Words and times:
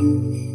Música 0.00 0.49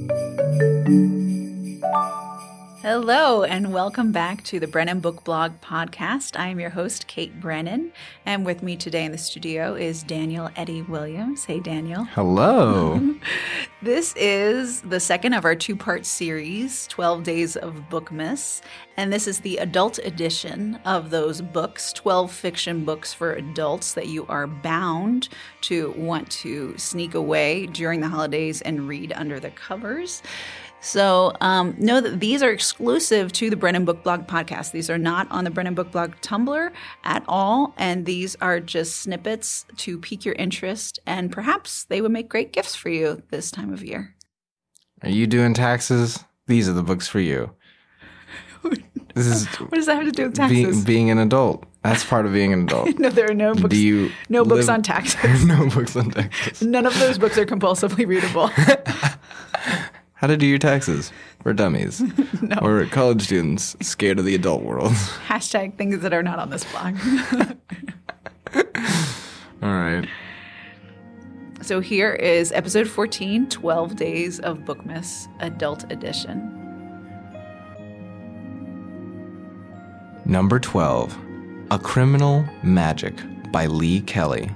Hello, 2.97 3.43
and 3.43 3.73
welcome 3.73 4.13
back 4.13 4.41
to 4.45 4.57
the 4.57 4.67
Brennan 4.67 5.01
Book 5.01 5.25
Blog 5.25 5.59
podcast. 5.59 6.39
I 6.39 6.47
am 6.47 6.61
your 6.61 6.69
host, 6.69 7.07
Kate 7.07 7.41
Brennan, 7.41 7.91
and 8.25 8.45
with 8.45 8.63
me 8.63 8.77
today 8.77 9.03
in 9.03 9.11
the 9.11 9.17
studio 9.17 9.75
is 9.75 10.01
Daniel 10.01 10.49
Eddie 10.55 10.81
Williams. 10.83 11.43
Hey, 11.43 11.59
Daniel. 11.59 12.05
Hello. 12.05 13.17
this 13.81 14.15
is 14.15 14.79
the 14.79 15.01
second 15.01 15.33
of 15.33 15.43
our 15.43 15.55
two 15.55 15.75
part 15.75 16.05
series, 16.05 16.87
12 16.87 17.23
Days 17.23 17.57
of 17.57 17.73
Bookmas, 17.89 18.61
and 18.95 19.11
this 19.11 19.27
is 19.27 19.41
the 19.41 19.57
adult 19.57 19.97
edition 19.97 20.79
of 20.85 21.09
those 21.09 21.41
books 21.41 21.91
12 21.91 22.31
fiction 22.31 22.85
books 22.85 23.13
for 23.13 23.33
adults 23.33 23.93
that 23.95 24.07
you 24.07 24.25
are 24.27 24.47
bound 24.47 25.27
to 25.59 25.91
want 25.97 26.31
to 26.31 26.73
sneak 26.77 27.13
away 27.13 27.65
during 27.65 27.99
the 27.99 28.07
holidays 28.07 28.61
and 28.61 28.87
read 28.87 29.11
under 29.17 29.37
the 29.37 29.49
covers. 29.49 30.23
So 30.85 31.33
um, 31.41 31.73
know 31.79 31.99
that 31.99 32.19
these 32.19 32.43
are 32.43 32.51
exclusive 32.51 33.31
to 33.33 33.49
the 33.49 33.55
Brennan 33.55 33.85
Book 33.85 34.03
Blog 34.03 34.27
podcast. 34.27 34.71
These 34.71 34.87
are 34.91 34.99
not 34.99 35.29
on 35.31 35.43
the 35.43 35.49
Brennan 35.49 35.73
Book 35.73 35.91
Blog 35.91 36.13
Tumblr 36.21 36.71
at 37.03 37.25
all, 37.27 37.73
and 37.75 38.05
these 38.05 38.35
are 38.39 38.59
just 38.59 38.97
snippets 38.97 39.65
to 39.77 39.97
pique 39.97 40.25
your 40.25 40.35
interest, 40.35 40.99
and 41.07 41.31
perhaps 41.31 41.85
they 41.85 42.01
would 42.01 42.11
make 42.11 42.29
great 42.29 42.53
gifts 42.53 42.75
for 42.75 42.89
you 42.89 43.23
this 43.31 43.49
time 43.49 43.73
of 43.73 43.83
year. 43.83 44.13
Are 45.01 45.09
you 45.09 45.25
doing 45.25 45.55
taxes? 45.55 46.23
These 46.45 46.69
are 46.69 46.73
the 46.73 46.83
books 46.83 47.07
for 47.07 47.19
you. 47.19 47.51
This 49.15 49.27
is 49.27 49.47
what 49.47 49.71
does 49.71 49.85
that 49.85 49.95
have 49.95 50.05
to 50.05 50.11
do 50.11 50.25
with 50.25 50.35
taxes? 50.35 50.83
being 50.83 51.09
an 51.09 51.19
adult. 51.19 51.65
That's 51.83 52.03
part 52.03 52.25
of 52.25 52.33
being 52.33 52.51
an 52.51 52.63
adult. 52.63 52.89
no, 52.99 53.09
there 53.09 53.31
are 53.31 53.33
no 53.33 53.53
books. 53.53 53.73
Do 53.73 53.81
you 53.81 54.11
no 54.27 54.43
books 54.43 54.67
on 54.67 54.83
taxes. 54.83 55.45
no 55.45 55.69
books 55.69 55.95
on 55.95 56.11
taxes. 56.11 56.61
None 56.61 56.85
of 56.85 56.99
those 56.99 57.17
books 57.17 57.37
are 57.37 57.45
compulsively 57.45 58.05
readable. 58.05 58.49
How 60.15 60.27
to 60.27 60.37
do 60.37 60.45
your 60.45 60.57
taxes 60.59 61.11
for 61.43 61.53
dummies 61.53 62.01
or 62.61 62.85
college 62.85 63.23
students 63.23 63.75
scared 63.81 64.17
of 64.17 64.25
the 64.25 64.33
adult 64.35 64.63
world. 64.63 64.91
Hashtag 65.27 65.75
things 65.75 65.99
that 65.99 66.13
are 66.13 66.23
not 66.23 66.39
on 66.39 66.49
this 66.49 66.63
blog. 66.63 66.95
All 69.61 69.71
right. 69.73 70.07
so 71.61 71.79
here 71.81 72.13
is 72.13 72.51
episode 72.53 72.87
14 72.87 73.49
12 73.49 73.95
Days 73.95 74.39
of 74.39 74.59
Bookmas, 74.59 75.27
Adult 75.41 75.91
Edition. 75.91 76.51
Number 80.25 80.59
12 80.59 81.17
A 81.71 81.79
Criminal 81.79 82.45
Magic 82.63 83.15
by 83.51 83.65
Lee 83.65 84.01
Kelly. 84.01 84.49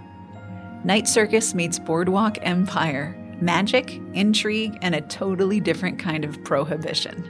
Night 0.85 1.07
Circus 1.07 1.53
meets 1.53 1.77
Boardwalk 1.79 2.37
Empire. 2.43 3.15
Magic, 3.41 4.01
intrigue, 4.13 4.77
and 4.81 4.93
a 4.93 5.01
totally 5.01 5.61
different 5.61 5.97
kind 5.97 6.25
of 6.25 6.43
prohibition. 6.43 7.29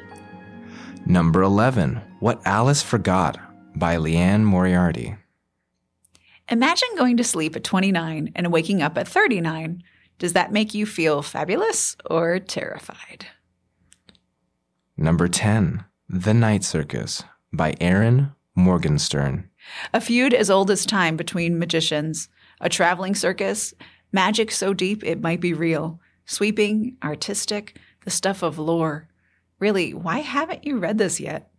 Number 1.05 1.43
11 1.43 2.01
What 2.19 2.41
Alice 2.45 2.81
Forgot 2.81 3.37
by 3.75 3.97
Liane 3.97 4.43
Moriarty. 4.43 5.15
Imagine 6.49 6.89
going 6.97 7.17
to 7.17 7.23
sleep 7.23 7.55
at 7.55 7.63
29 7.63 8.31
and 8.35 8.51
waking 8.51 8.81
up 8.81 8.97
at 8.97 9.07
39. 9.07 9.83
Does 10.17 10.33
that 10.33 10.51
make 10.51 10.73
you 10.73 10.85
feel 10.85 11.21
fabulous 11.21 11.95
or 12.09 12.39
terrified? 12.39 13.27
Number 14.97 15.27
10 15.27 15.85
The 16.09 16.33
Night 16.33 16.63
Circus 16.63 17.23
by 17.53 17.75
Erin 17.79 18.31
Morgenstern. 18.55 19.49
A 19.93 20.01
feud 20.01 20.33
as 20.33 20.49
old 20.49 20.71
as 20.71 20.85
time 20.85 21.15
between 21.15 21.59
magicians, 21.59 22.29
a 22.59 22.67
traveling 22.67 23.13
circus, 23.13 23.73
magic 24.11 24.51
so 24.51 24.73
deep 24.73 25.03
it 25.03 25.21
might 25.21 25.39
be 25.39 25.53
real, 25.53 25.99
sweeping, 26.29 26.95
artistic, 27.03 27.77
the 28.05 28.11
stuff 28.11 28.43
of 28.43 28.59
lore. 28.59 29.07
Really, 29.57 29.93
why 29.93 30.19
haven't 30.19 30.63
you 30.63 30.77
read 30.77 30.99
this 30.99 31.19
yet? 31.19 31.51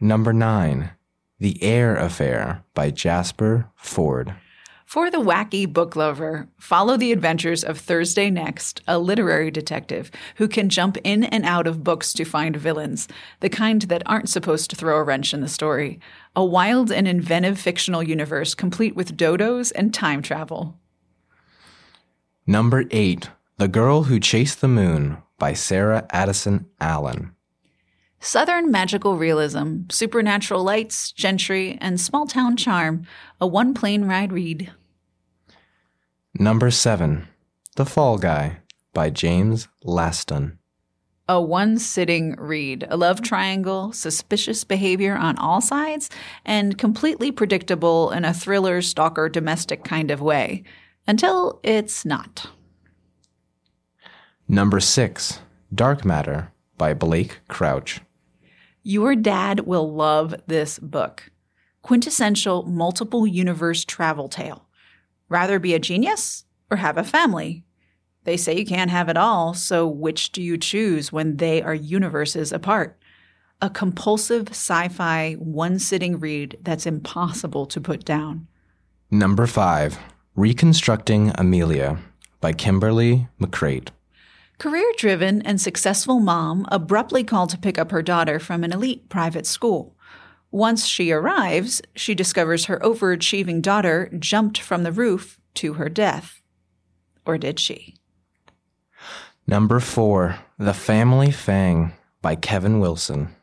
Number 0.00 0.32
9 0.32 0.90
The 1.38 1.62
Eyre 1.62 1.96
Affair 1.96 2.64
by 2.74 2.90
Jasper 2.90 3.70
Fforde. 3.80 4.36
For 4.84 5.10
the 5.10 5.18
wacky 5.18 5.72
book 5.72 5.96
lover, 5.96 6.48
follow 6.58 6.96
the 6.96 7.12
adventures 7.12 7.64
of 7.64 7.78
Thursday 7.78 8.30
Next, 8.30 8.82
a 8.86 8.98
literary 8.98 9.50
detective 9.50 10.10
who 10.36 10.48
can 10.48 10.68
jump 10.68 10.96
in 11.02 11.24
and 11.24 11.44
out 11.44 11.66
of 11.66 11.82
books 11.82 12.12
to 12.14 12.24
find 12.24 12.56
villains, 12.56 13.08
the 13.40 13.48
kind 13.48 13.82
that 13.82 14.02
aren't 14.06 14.28
supposed 14.28 14.70
to 14.70 14.76
throw 14.76 14.96
a 14.96 15.02
wrench 15.02 15.34
in 15.34 15.40
the 15.40 15.48
story. 15.48 15.98
A 16.34 16.44
wild 16.44 16.92
and 16.92 17.08
inventive 17.08 17.58
fictional 17.58 18.02
universe 18.02 18.54
complete 18.54 18.94
with 18.94 19.16
dodos 19.16 19.72
and 19.74 19.94
time 19.94 20.20
travel. 20.20 20.78
Number 22.46 22.84
8 22.90 23.28
The 23.58 23.68
Girl 23.68 24.02
Who 24.02 24.20
Chased 24.20 24.60
the 24.60 24.68
Moon 24.68 25.16
by 25.38 25.54
Sarah 25.54 26.06
Addison 26.10 26.66
Allen. 26.78 27.34
Southern 28.20 28.70
magical 28.70 29.16
realism, 29.16 29.84
supernatural 29.88 30.62
lights, 30.62 31.10
gentry, 31.10 31.78
and 31.80 31.98
small 31.98 32.26
town 32.26 32.58
charm. 32.58 33.06
A 33.40 33.46
one 33.46 33.72
plane 33.72 34.04
ride 34.04 34.30
read. 34.30 34.74
Number 36.38 36.70
7 36.70 37.28
The 37.76 37.86
Fall 37.86 38.18
Guy 38.18 38.58
by 38.92 39.08
James 39.08 39.68
Lasdun. 39.82 40.58
A 41.26 41.40
one 41.40 41.78
sitting 41.78 42.36
read. 42.36 42.86
A 42.90 42.98
love 42.98 43.22
triangle, 43.22 43.90
suspicious 43.92 44.64
behavior 44.64 45.16
on 45.16 45.38
all 45.38 45.62
sides, 45.62 46.10
and 46.44 46.76
completely 46.76 47.32
predictable 47.32 48.10
in 48.10 48.26
a 48.26 48.34
thriller, 48.34 48.82
stalker, 48.82 49.30
domestic 49.30 49.82
kind 49.82 50.10
of 50.10 50.20
way. 50.20 50.62
Until 51.06 51.58
it's 51.62 52.04
not. 52.04 52.48
Number 54.48 54.78
6 54.78 55.40
Dark 55.74 56.04
Matter 56.04 56.52
by 56.78 56.94
Blake 56.94 57.40
Crouch. 57.48 58.00
Your 58.84 59.16
dad 59.16 59.60
will 59.66 59.92
love 59.92 60.36
this 60.46 60.78
book. 60.78 61.30
Quintessential 61.82 62.62
multiple 62.62 63.26
universe 63.26 63.84
travel 63.84 64.28
tale. 64.28 64.68
Rather 65.28 65.58
be 65.58 65.74
a 65.74 65.80
genius 65.80 66.44
or 66.70 66.76
have 66.76 66.96
a 66.96 67.02
family? 67.02 67.64
They 68.22 68.36
say 68.36 68.56
you 68.56 68.64
can't 68.64 68.92
have 68.92 69.08
it 69.08 69.16
all, 69.16 69.52
so 69.52 69.84
which 69.88 70.30
do 70.30 70.40
you 70.40 70.56
choose 70.56 71.10
when 71.10 71.38
they 71.38 71.60
are 71.60 71.74
universes 71.74 72.52
apart? 72.52 72.96
A 73.60 73.68
compulsive 73.68 74.50
sci 74.50 74.86
fi 74.88 75.32
one 75.40 75.80
sitting 75.80 76.20
read 76.20 76.56
that's 76.62 76.86
impossible 76.86 77.66
to 77.66 77.80
put 77.80 78.04
down. 78.04 78.46
Number 79.10 79.48
5 79.48 79.98
Reconstructing 80.36 81.32
Amelia 81.34 81.98
by 82.40 82.52
Kimberly 82.52 83.26
McCreight. 83.40 83.88
Career 84.58 84.90
driven 84.96 85.42
and 85.42 85.60
successful 85.60 86.18
mom 86.18 86.66
abruptly 86.72 87.22
called 87.22 87.50
to 87.50 87.58
pick 87.58 87.78
up 87.78 87.90
her 87.90 88.00
daughter 88.00 88.38
from 88.38 88.64
an 88.64 88.72
elite 88.72 89.08
private 89.10 89.46
school. 89.46 89.94
Once 90.50 90.86
she 90.86 91.10
arrives, 91.10 91.82
she 91.94 92.14
discovers 92.14 92.64
her 92.64 92.78
overachieving 92.78 93.60
daughter 93.60 94.10
jumped 94.18 94.58
from 94.58 94.82
the 94.82 94.92
roof 94.92 95.38
to 95.54 95.74
her 95.74 95.90
death. 95.90 96.40
Or 97.26 97.36
did 97.36 97.60
she? 97.60 97.96
Number 99.46 99.78
4 99.78 100.38
The 100.58 100.72
Family 100.72 101.30
Fang 101.30 101.92
by 102.22 102.34
Kevin 102.34 102.80
Wilson. 102.80 103.34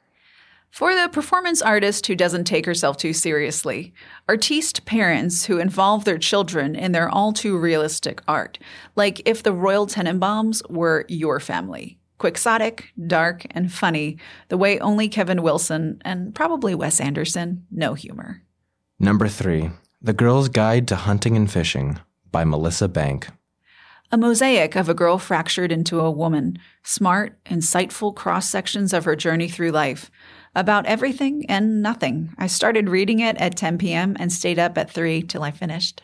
For 0.74 0.96
the 0.96 1.08
performance 1.08 1.62
artist 1.62 2.08
who 2.08 2.16
doesn't 2.16 2.46
take 2.46 2.66
herself 2.66 2.98
too 2.98 3.14
seriously, 3.14 3.94
artiste 4.28 4.86
parents 4.86 5.46
who 5.46 5.60
involve 5.60 6.04
their 6.04 6.18
children 6.18 6.76
in 6.76 6.94
their 6.94 7.08
all 7.08 7.32
too 7.32 7.60
realistic 7.60 8.24
art, 8.28 8.58
like 8.96 9.22
if 9.30 9.44
the 9.44 9.54
Royal 9.54 9.86
Tenenbaums 9.86 10.68
were 10.72 11.06
your 11.08 11.40
family. 11.40 12.00
Quixotic, 12.18 12.86
dark, 13.06 13.46
and 13.52 13.72
funny, 13.72 14.18
the 14.48 14.58
way 14.58 14.80
only 14.80 15.08
Kevin 15.10 15.44
Wilson 15.44 16.02
and 16.04 16.34
probably 16.34 16.74
Wes 16.74 17.00
Anderson 17.00 17.68
know 17.70 17.94
humor. 17.94 18.42
Number 19.00 19.28
3 19.28 19.70
The 20.02 20.14
Girl's 20.14 20.50
Guide 20.50 20.88
to 20.88 20.96
Hunting 20.96 21.38
and 21.38 21.52
Fishing 21.52 22.00
by 22.32 22.46
Melissa 22.46 22.88
Bank. 22.88 23.28
A 24.14 24.18
mosaic 24.18 24.76
of 24.76 24.88
a 24.90 24.94
girl 24.94 25.18
fractured 25.18 25.72
into 25.72 26.00
a 26.00 26.12
woman, 26.12 26.60
smart, 26.84 27.44
insightful 27.46 28.14
cross 28.14 28.48
sections 28.48 28.94
of 28.94 29.06
her 29.06 29.16
journey 29.16 29.50
through 29.50 29.72
life. 29.72 30.12
About 30.54 30.86
everything 30.86 31.48
and 31.50 31.82
nothing. 31.82 32.32
I 32.38 32.46
started 32.46 32.90
reading 32.90 33.22
it 33.22 33.36
at 33.38 33.58
10 33.58 33.80
p.m. 33.80 34.16
and 34.20 34.32
stayed 34.32 34.60
up 34.60 34.78
at 34.78 34.92
3 34.92 35.24
till 35.24 35.42
I 35.42 35.50
finished. 35.50 36.04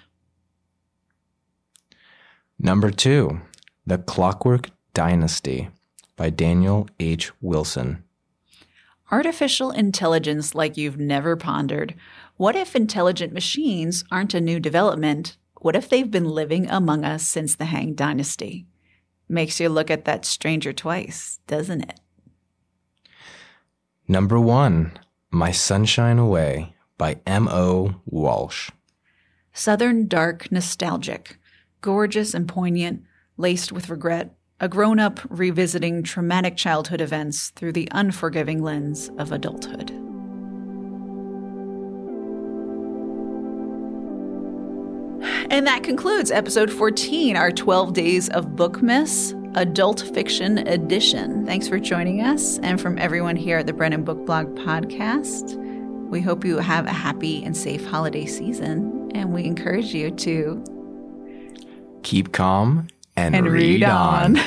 Number 2.58 2.90
2 2.90 3.42
The 3.86 4.00
Clockwork 4.00 4.72
Dynasty 4.96 5.70
by 6.16 6.32
Daniel 6.32 6.90
H. 7.00 7.32
Wilson. 7.42 8.04
Artificial 9.12 9.70
intelligence 9.70 10.56
like 10.56 10.78
you've 10.78 10.98
never 10.98 11.36
pondered. 11.36 11.94
What 12.38 12.56
if 12.56 12.76
intelligent 12.76 13.34
machines 13.34 14.04
aren't 14.10 14.34
a 14.34 14.42
new 14.42 14.60
development? 14.60 15.38
What 15.60 15.76
if 15.76 15.90
they've 15.90 16.10
been 16.10 16.30
living 16.30 16.70
among 16.70 17.04
us 17.04 17.28
since 17.28 17.56
the 17.56 17.66
Hang 17.66 17.94
Dynasty? 17.94 18.66
Makes 19.28 19.60
you 19.60 19.68
look 19.70 19.92
at 19.92 20.06
that 20.06 20.26
stranger 20.26 20.72
twice, 20.72 21.40
doesn't 21.48 21.82
it? 21.82 22.00
Number 24.08 24.40
1 24.40 24.98
My 25.32 25.52
Sunshine 25.52 26.18
Away 26.18 26.76
by 26.98 27.20
M.O. 27.26 28.02
Walsh. 28.06 28.72
Southern 29.54 30.08
dark 30.08 30.52
nostalgic, 30.52 31.38
gorgeous 31.82 32.34
and 32.34 32.48
poignant, 32.48 33.04
laced 33.36 33.72
with 33.72 33.90
regret, 33.90 34.36
a 34.62 34.70
grown 34.70 35.00
up 35.00 35.20
revisiting 35.30 36.04
traumatic 36.04 36.56
childhood 36.56 37.02
events 37.02 37.50
through 37.50 37.74
the 37.74 37.90
unforgiving 37.92 38.64
lens 38.64 39.10
of 39.18 39.32
adulthood. 39.32 39.99
And 45.52 45.66
that 45.66 45.82
concludes 45.82 46.30
episode 46.30 46.72
14, 46.72 47.36
our 47.36 47.52
12 47.52 47.94
Days 47.94 48.30
of 48.30 48.50
Bookmas 48.50 49.34
Adult 49.58 50.02
Fiction 50.14 50.60
Edition. 50.60 51.44
Thanks 51.44 51.68
for 51.68 51.80
joining 51.80 52.22
us. 52.22 52.60
And 52.60 52.80
from 52.80 53.00
everyone 53.00 53.36
here 53.36 53.58
at 53.58 53.66
the 53.66 53.74
Brennan 53.74 54.04
Book 54.04 54.24
Blog 54.28 54.56
podcast, 54.56 55.56
we 56.10 56.22
hope 56.22 56.46
you 56.46 56.60
have 56.60 56.86
a 56.86 56.94
happy 56.94 57.44
and 57.44 57.58
safe 57.58 57.84
holiday 57.84 58.28
season. 58.28 59.10
And 59.16 59.34
we 59.34 59.44
encourage 59.46 59.92
you 59.92 60.12
to 60.12 60.64
keep 62.04 62.32
calm 62.32 62.88
and, 63.16 63.36
and 63.36 63.48
read, 63.48 63.82
read, 63.82 63.84
on. 63.84 64.38
on. 64.38 64.46